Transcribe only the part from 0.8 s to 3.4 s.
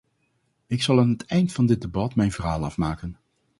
zal aan het eind van dit debat mijn verhaal afmaken.